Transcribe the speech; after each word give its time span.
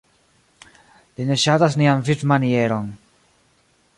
Li 1.19 1.27
ne 1.31 1.37
ŝatas 1.43 1.77
nian 1.83 2.03
vivmanieron. 2.09 2.91